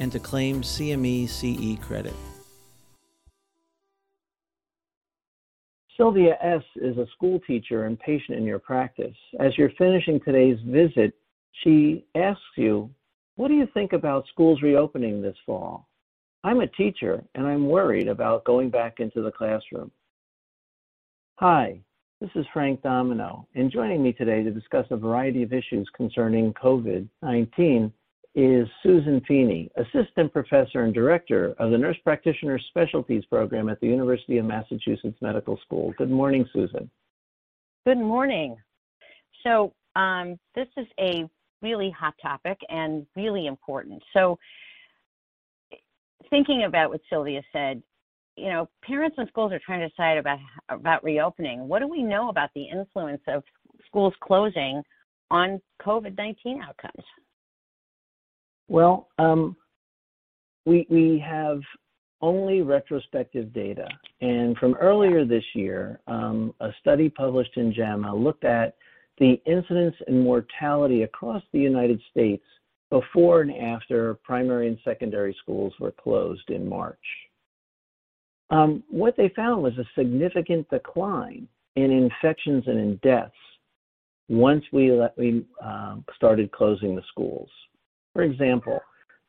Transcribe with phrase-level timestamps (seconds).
[0.00, 2.14] and to claim CME CE credit.
[5.96, 6.62] Sylvia S.
[6.76, 9.14] is a school teacher and patient in your practice.
[9.38, 11.12] As you're finishing today's visit,
[11.62, 12.88] she asks you,
[13.36, 15.86] What do you think about schools reopening this fall?
[16.42, 19.90] I'm a teacher and I'm worried about going back into the classroom.
[21.34, 21.78] Hi,
[22.22, 26.54] this is Frank Domino, and joining me today to discuss a variety of issues concerning
[26.54, 27.92] COVID 19
[28.34, 33.88] is Susan Feeney, Assistant Professor and Director of the Nurse Practitioner Specialties Program at the
[33.88, 35.92] University of Massachusetts Medical School.
[35.98, 36.88] Good morning, Susan.
[37.84, 38.56] Good morning.
[39.42, 41.28] So, um, this is a
[41.60, 44.02] really hot topic and really important.
[44.12, 44.38] So,
[46.28, 47.82] thinking about what Sylvia said,
[48.36, 50.38] you know, parents and schools are trying to decide about
[50.68, 51.66] about reopening.
[51.66, 53.42] What do we know about the influence of
[53.86, 54.82] schools closing
[55.30, 57.04] on COVID nineteen outcomes?
[58.70, 59.56] Well, um,
[60.64, 61.60] we we have
[62.20, 63.88] only retrospective data,
[64.20, 68.76] and from earlier this year, um, a study published in JAMA looked at
[69.18, 72.44] the incidence and mortality across the United States
[72.90, 76.96] before and after primary and secondary schools were closed in March.
[78.50, 83.34] Um, what they found was a significant decline in infections and in deaths
[84.28, 87.48] once we, let, we uh, started closing the schools.
[88.20, 88.80] For example,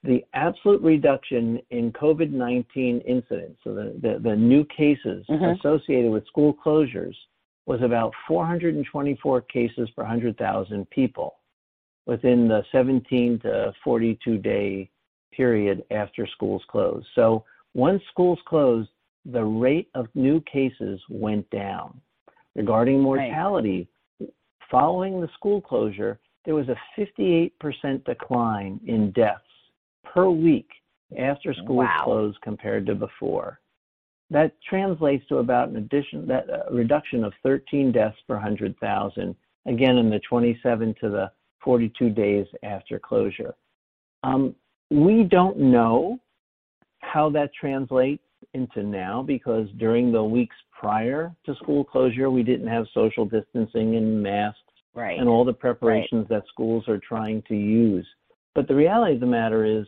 [0.04, 5.60] the absolute reduction in COVID 19 incidence, so the, the, the new cases mm-hmm.
[5.60, 7.16] associated with school closures,
[7.68, 11.36] was about 424 cases per 100,000 people
[12.08, 14.90] within the 17 to 42 day
[15.32, 17.06] period after schools closed.
[17.16, 18.90] So once schools closed,
[19.26, 22.02] the rate of new cases went down.
[22.56, 23.88] Regarding mortality,
[24.20, 24.30] right.
[24.70, 27.52] following the school closure, there was a 58%
[28.06, 29.44] decline in deaths
[30.04, 30.70] per week
[31.18, 32.02] after schools wow.
[32.04, 33.60] closed compared to before.
[34.30, 39.36] That translates to about an addition that uh, reduction of 13 deaths per 100,000
[39.68, 41.32] again in the 27 to the
[41.64, 43.54] 42 days after closure.
[44.24, 44.56] Um,
[44.90, 46.20] we don't know
[47.00, 48.24] how that translates
[48.54, 53.96] into now because during the weeks prior to school closure, we didn't have social distancing
[53.96, 54.60] and masks
[54.94, 55.20] right.
[55.20, 56.42] and all the preparations right.
[56.42, 58.08] that schools are trying to use.
[58.56, 59.86] But the reality of the matter is,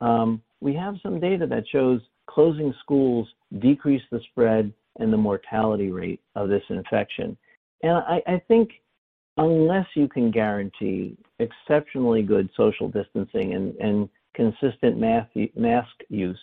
[0.00, 3.28] um, we have some data that shows closing schools
[3.58, 7.36] decrease the spread and the mortality rate of this infection.
[7.82, 8.70] And I, I think
[9.36, 16.40] unless you can guarantee exceptionally good social distancing and, and consistent mask, mask use,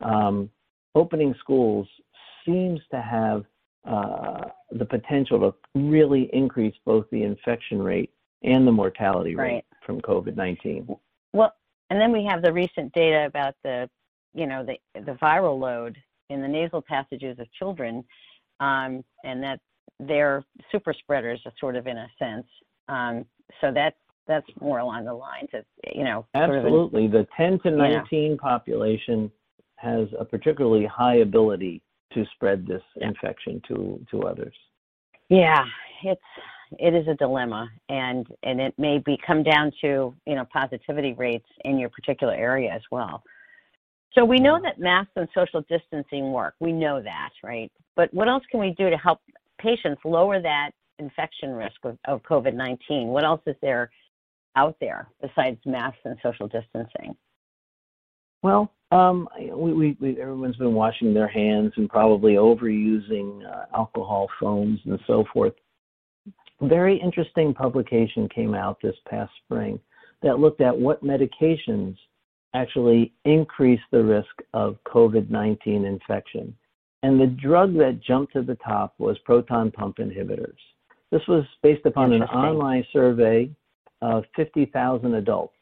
[0.00, 0.50] um,
[0.94, 1.86] opening schools
[2.44, 3.44] seems to have
[3.84, 8.10] uh, the potential to really increase both the infection rate
[8.42, 9.64] and the mortality rate right.
[9.86, 10.96] from COVID 19.
[11.32, 11.52] Well,
[11.90, 13.88] and then we have the recent data about the,
[14.34, 15.96] you know, the, the viral load
[16.30, 18.04] in the nasal passages of children,
[18.60, 19.60] um, and that
[20.00, 22.46] they're super spreaders, sort of in a sense.
[22.88, 23.24] Um,
[23.60, 23.96] so that's
[24.26, 25.64] that's more along the lines of,
[25.94, 27.08] you know, absolutely.
[27.10, 28.36] Sort of the 10 to 19 yeah.
[28.40, 29.30] population
[29.76, 31.82] has a particularly high ability
[32.14, 34.54] to spread this infection to to others.
[35.28, 35.64] Yeah,
[36.02, 36.20] it's
[36.78, 41.14] it is a dilemma, and and it may be come down to you know positivity
[41.14, 43.22] rates in your particular area as well.
[44.14, 44.64] So we know mm-hmm.
[44.64, 46.54] that masks and social distancing work.
[46.60, 47.70] We know that, right?
[47.96, 49.20] But what else can we do to help
[49.58, 53.06] patients lower that infection risk of, of COVID-19?
[53.06, 53.90] What else is there
[54.56, 57.16] out there besides masks and social distancing?
[58.42, 64.28] Well, um, we, we, we, everyone's been washing their hands and probably overusing uh, alcohol
[64.38, 65.52] foams and so forth.
[66.60, 69.80] A very interesting publication came out this past spring
[70.22, 71.96] that looked at what medications
[72.54, 76.56] actually increase the risk of COVID 19 infection.
[77.02, 80.56] And the drug that jumped to the top was proton pump inhibitors.
[81.10, 83.50] This was based upon an online survey
[84.02, 85.52] of 50,000 adults.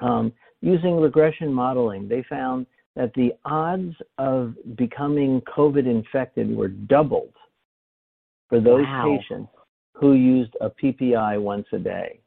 [0.00, 0.32] Um,
[0.64, 2.64] Using regression modeling, they found
[2.96, 7.34] that the odds of becoming COVID infected were doubled
[8.48, 9.18] for those wow.
[9.18, 9.50] patients
[9.92, 12.18] who used a PPI once a day.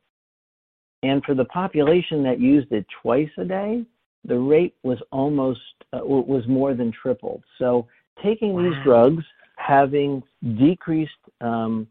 [1.01, 3.83] And for the population that used it twice a day,
[4.23, 5.59] the rate was almost
[5.93, 7.43] uh, was more than tripled.
[7.57, 7.87] So
[8.21, 8.63] taking Wow.
[8.63, 9.23] these drugs,
[9.55, 10.21] having
[10.59, 11.87] decreased um,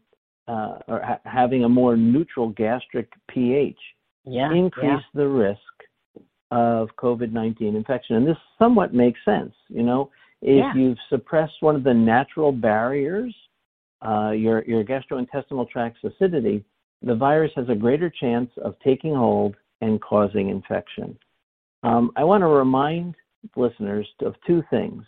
[0.47, 3.79] uh, or ha- having a more neutral gastric pH,
[4.23, 4.53] Yeah.
[4.53, 5.59] increase the risk
[6.51, 8.15] of COVID-19 infection.
[8.15, 9.53] And this somewhat makes sense.
[9.67, 10.09] You know,
[10.41, 10.73] if Yeah.
[10.73, 13.35] you've suppressed one of the natural barriers,
[14.01, 16.63] uh, your your gastrointestinal tract's acidity,
[17.01, 21.17] the virus has a greater chance of taking hold and causing infection.
[21.83, 23.15] Um, I want to remind
[23.55, 25.03] listeners of two things.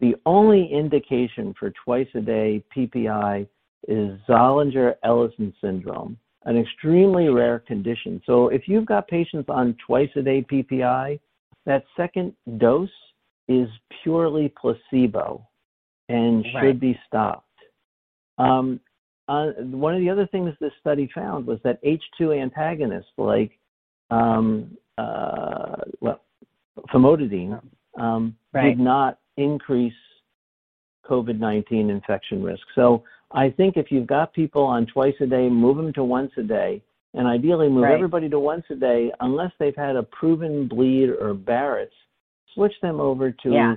[0.00, 3.46] The only indication for twice a day PPI
[3.88, 8.22] is Zollinger Ellison syndrome, an extremely rare condition.
[8.26, 11.20] So if you've got patients on twice a day PPI,
[11.66, 12.88] that second dose
[13.48, 13.68] is
[14.02, 15.46] purely placebo
[16.08, 17.44] and should be stopped.
[18.38, 18.80] Um,
[19.28, 23.58] uh, one of the other things this study found was that H2 antagonists like
[24.10, 26.20] um, uh, well,
[26.92, 27.60] famotidine
[27.98, 28.70] um, Right.
[28.70, 29.92] did not increase
[31.08, 32.62] COVID-19 infection risk.
[32.74, 36.32] So I think if you've got people on twice a day, move them to once
[36.38, 36.82] a day,
[37.14, 37.94] and ideally move Right.
[37.94, 41.94] everybody to once a day unless they've had a proven bleed or Barrett's.
[42.54, 43.76] Switch them over to Yeah.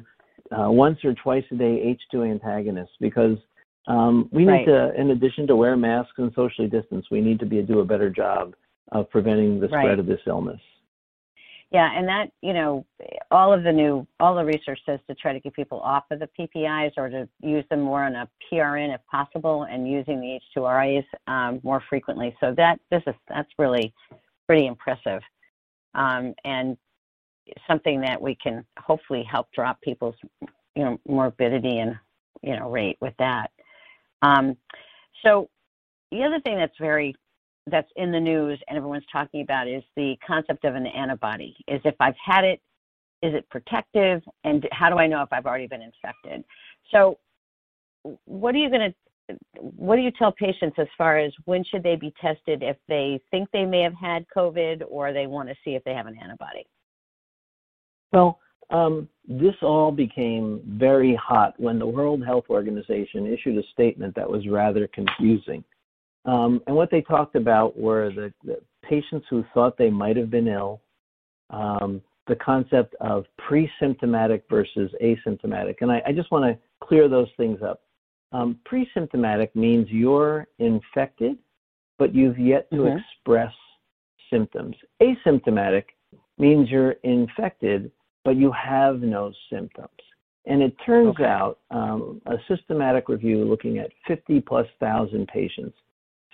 [0.51, 3.37] uh, once or twice a day H2 antagonists because
[3.87, 4.65] um, we need Right.
[4.65, 7.85] to, in addition to wear masks and socially distance, we need to be do a
[7.85, 8.53] better job
[8.91, 9.99] of preventing the spread Right.
[9.99, 10.61] of this illness.
[11.71, 12.85] Yeah, and that, you know,
[13.31, 16.19] all of the new, all the research says to try to get people off of
[16.19, 20.37] the PPIs or to use them more on a PRN if possible and using the
[20.57, 22.35] H2RAs um, more frequently.
[22.41, 23.93] So that, this is, that's really
[24.47, 25.21] pretty impressive.
[25.95, 26.75] Um, and
[27.67, 30.15] something that we can hopefully help drop people's,
[30.75, 31.95] you know, morbidity and,
[32.41, 33.49] you know, rate with that.
[34.21, 34.57] Um,
[35.25, 35.49] so
[36.11, 37.15] the other thing that's very
[37.67, 41.55] that's in the news and everyone's talking about is the concept of an antibody.
[41.67, 42.59] Is if I've had it,
[43.21, 46.43] is it protective, and how do I know if I've already been infected?
[46.91, 47.19] So,
[48.25, 48.95] what are you going to
[49.55, 53.19] what do you tell patients as far as when should they be tested if they
[53.31, 56.17] think they may have had COVID or they want to see if they have an
[56.21, 56.65] antibody?
[58.11, 64.15] Well, um, this all became very hot when the World Health Organization issued a statement
[64.15, 65.63] that was rather confusing.
[66.25, 70.29] Um, and what they talked about were the, the, patients who thought they might have
[70.29, 70.81] been ill,
[71.49, 75.75] um, the concept of pre-symptomatic versus asymptomatic.
[75.81, 77.81] And I, I just want to clear those things up.
[78.33, 81.37] Um, pre-symptomatic means you're infected,
[81.97, 82.97] but you've yet to Mhm.
[82.99, 83.53] express
[84.29, 84.75] symptoms.
[85.01, 85.85] Asymptomatic
[86.37, 87.91] means you're infected,
[88.25, 89.89] but you have no symptoms.
[90.45, 91.25] And it turns Okay.
[91.25, 95.77] out um, a systematic review looking at 50 plus thousand patients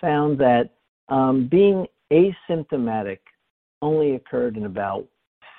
[0.00, 0.70] found that
[1.08, 3.18] um, being asymptomatic
[3.82, 5.06] only occurred in about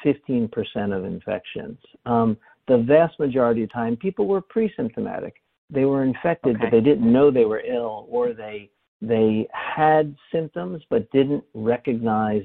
[0.05, 0.49] 15%
[0.95, 1.77] of infections.
[2.05, 2.37] Um,
[2.67, 5.41] the vast majority of time, people were pre-symptomatic.
[5.69, 6.65] They were infected, Okay.
[6.65, 8.69] but they didn't know they were ill, or they
[9.01, 12.43] they had symptoms but didn't recognize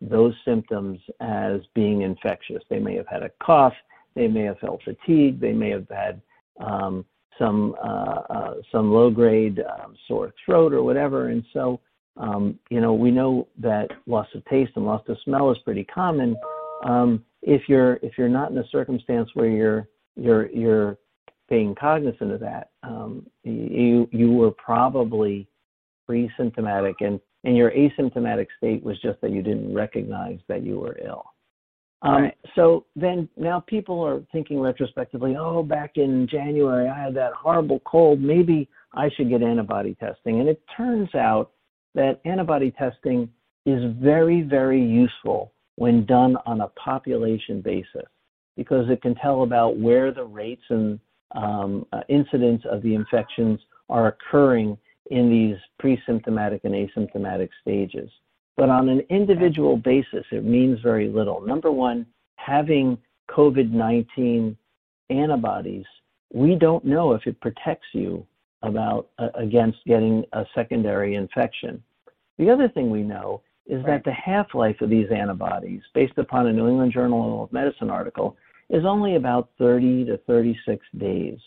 [0.00, 2.62] those symptoms as being infectious.
[2.70, 3.74] They may have had a cough,
[4.14, 6.22] they may have felt fatigue, they may have had
[6.60, 7.04] um,
[7.38, 11.28] some uh, uh, some low grade um, sore throat or whatever.
[11.28, 11.80] And so,
[12.16, 15.84] um, you know, we know that loss of taste and loss of smell is pretty
[15.84, 16.36] common.
[16.84, 20.98] Um, if you're if you're not in a circumstance where you're you're you're
[21.48, 25.46] being cognizant of that, um, you you were probably
[26.06, 30.98] pre-symptomatic and and your asymptomatic state was just that you didn't recognize that you were
[31.04, 31.24] ill.
[32.02, 32.36] Um, Right.
[32.54, 37.80] So then now people are thinking retrospectively, oh, back in January I had that horrible
[37.80, 38.20] cold.
[38.20, 40.40] Maybe I should get antibody testing.
[40.40, 41.52] And it turns out
[41.94, 43.30] that antibody testing
[43.66, 48.06] is very, very useful when done on a population basis
[48.56, 50.98] because it can tell about where the rates and
[51.34, 54.78] um, uh, incidence of the infections are occurring
[55.10, 58.10] in these pre-symptomatic and asymptomatic stages.
[58.56, 61.40] But on an individual basis, it means very little.
[61.40, 62.98] Number one, having
[63.30, 64.56] COVID 19
[65.10, 65.84] antibodies,
[66.32, 68.26] we don't know if it protects you
[68.62, 71.82] about uh, against getting a secondary infection.
[72.38, 73.86] The other thing we know is Right.
[73.86, 78.36] that the half-life of these antibodies, based upon a New England Journal of Medicine article,
[78.70, 81.38] is only about 30 to 36 days.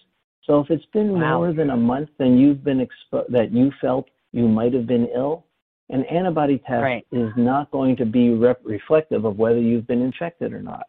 [0.43, 1.39] So if it's been Wow.
[1.39, 5.07] more than a month than you've been expo- that you felt you might have been
[5.07, 5.45] ill,
[5.89, 7.05] an antibody test Right.
[7.11, 10.87] is not going to be rep- reflective of whether you've been infected or not.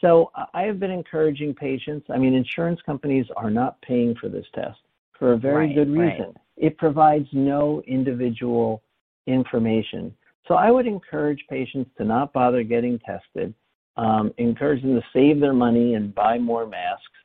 [0.00, 2.06] So I- have been encouraging patients.
[2.10, 4.78] I mean, insurance companies are not paying for this test
[5.18, 6.18] for a very Right, good right.
[6.18, 6.36] reason.
[6.56, 8.82] It provides no individual
[9.26, 10.14] information.
[10.46, 13.54] So I would encourage patients to not bother getting tested.
[13.98, 17.16] um, encourage them to save their money and buy more masks,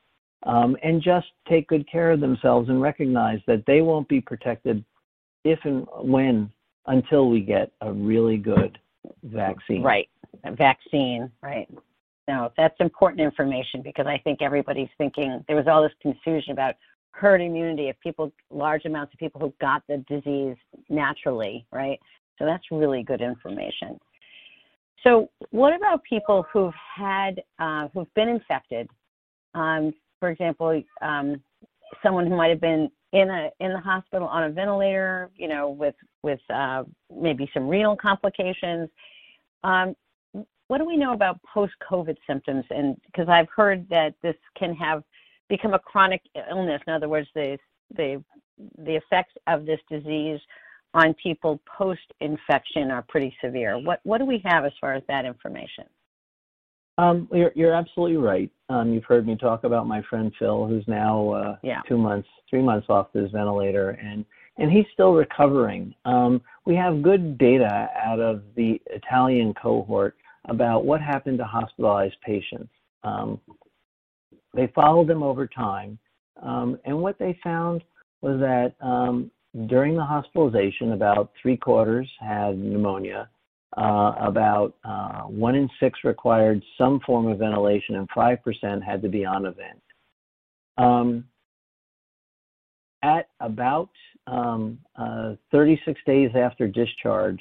[0.44, 4.82] um, and just take good care of themselves and recognize that they won't be protected
[5.44, 6.50] if and when
[6.86, 8.78] until we get a really good
[9.24, 9.82] vaccine.
[9.82, 10.08] Right,
[10.44, 11.68] a vaccine, right.
[12.28, 16.76] No, that's important information because I think everybody's thinking there was all this confusion about
[17.12, 20.56] herd immunity of people, large amounts of people who got the disease
[20.88, 22.00] naturally, right?
[22.38, 23.98] So that's really good information.
[25.04, 28.88] So, what about people who've had, uh, who've been infected?
[29.54, 31.42] Um, for example, um,
[32.02, 35.70] someone who might have been in a in the hospital on a ventilator, you know,
[35.70, 38.88] with with uh, maybe some renal complications.
[39.64, 39.94] Um,
[40.68, 42.64] what do we know about post-COVID symptoms?
[42.70, 45.02] And because I've heard that this can have
[45.48, 46.80] become a chronic illness.
[46.86, 47.58] In other words, the
[47.94, 48.22] the
[48.78, 50.40] the effects of this disease
[50.94, 53.78] on people post-infection are pretty severe.
[53.78, 55.84] What what do we have as far as that information?
[56.98, 58.50] Um, you're, you're absolutely right.
[58.68, 61.80] Um, you've heard me talk about my friend Phil, who's now uh, yeah.
[61.88, 64.24] two months, three months off his ventilator, and
[64.58, 65.94] and he's still recovering.
[66.04, 70.14] Um, we have good data out of the Italian cohort
[70.46, 72.68] about what happened to hospitalized patients.
[73.02, 73.40] Um,
[74.54, 75.98] they followed them over time,
[76.42, 77.82] um, and what they found
[78.20, 79.30] was that um,
[79.66, 83.30] during the hospitalization, about three quarters had pneumonia,
[83.76, 89.08] uh, about uh, one in six required some form of ventilation, and 5% had to
[89.08, 89.82] be on a vent.
[90.78, 91.24] Um,
[93.02, 93.90] at about
[94.26, 97.40] um, uh, 36 days after discharge,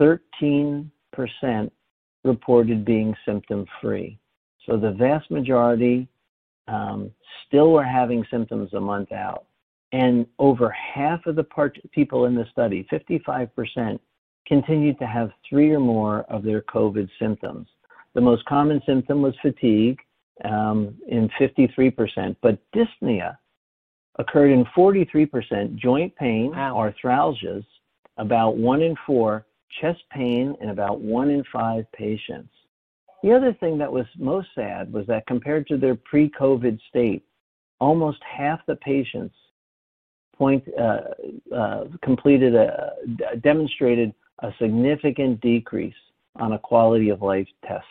[0.00, 0.90] 13%
[2.24, 4.18] reported being symptom free.
[4.66, 6.08] So the vast majority
[6.68, 7.10] um,
[7.46, 9.46] still were having symptoms a month out.
[9.92, 13.98] And over half of the part- people in the study, 55%,
[14.48, 17.68] continued to have three or more of their COVID symptoms.
[18.14, 20.00] The most common symptom was fatigue
[20.44, 23.36] um, in 53%, but dyspnea
[24.18, 26.74] occurred in 43%, joint pain, wow.
[26.74, 27.64] arthralgias,
[28.16, 29.46] about one in four,
[29.80, 32.50] chest pain in about one in five patients.
[33.22, 37.24] The other thing that was most sad was that compared to their pre COVID state,
[37.80, 39.34] almost half the patients
[40.36, 41.00] point, uh,
[41.54, 42.92] uh, completed a,
[43.40, 45.94] demonstrated a significant decrease
[46.36, 47.84] on a quality of life test.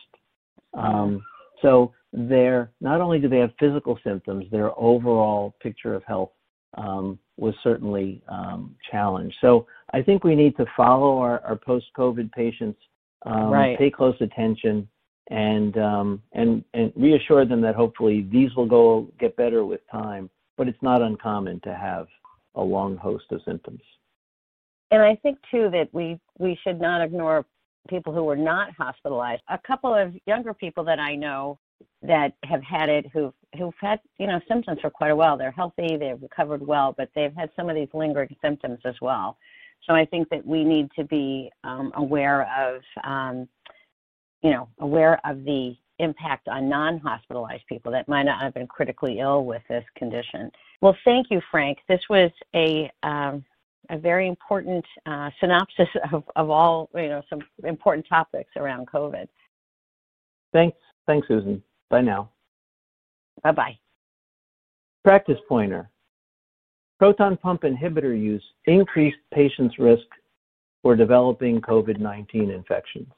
[0.73, 1.23] Um,
[1.61, 6.31] so their not only do they have physical symptoms, their overall picture of health
[6.77, 9.35] um, was certainly um, challenged.
[9.41, 12.79] So I think we need to follow our, our post-COVID patients,
[13.25, 13.77] um, right.
[13.77, 14.87] pay close attention,
[15.29, 20.29] and um, and and reassure them that hopefully these will go get better with time.
[20.55, 22.07] But it's not uncommon to have
[22.55, 23.81] a long host of symptoms.
[24.91, 27.45] And I think too that we we should not ignore
[27.87, 29.41] people who were not hospitalized.
[29.49, 31.59] A couple of younger people that I know
[32.01, 35.37] that have had it who've who've had you know symptoms for quite a while.
[35.37, 39.37] They're healthy, they've recovered well, but they've had some of these lingering symptoms as well.
[39.85, 43.47] So I think that we need to be um, aware of um,
[44.41, 49.19] you know aware of the impact on non-hospitalized people that might not have been critically
[49.19, 50.51] ill with this condition.
[50.79, 51.79] Well, thank you, Frank.
[51.89, 53.43] This was a um,
[53.89, 59.27] a very important uh, synopsis of, of all you know some important topics around COVID.
[60.53, 61.61] Thanks, thanks, Susan.
[61.89, 62.29] Bye now.
[63.43, 63.77] Bye bye.
[65.03, 65.89] Practice pointer.
[66.99, 70.05] Proton pump inhibitor use increased patients' risk
[70.81, 73.11] for developing COVID 19 infections.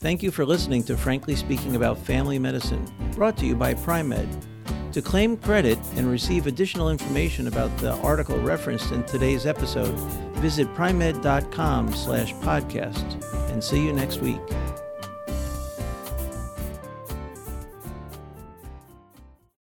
[0.00, 4.28] Thank you for listening to Frankly Speaking About Family Medicine, brought to you by Pri-Med.
[4.94, 9.92] To claim credit and receive additional information about the article referenced in today's episode,
[10.38, 13.20] visit pri-med.com slash podcast
[13.50, 14.38] and see you next week.